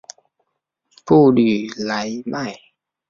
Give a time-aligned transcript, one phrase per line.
[1.05, 2.57] 布吕莱迈。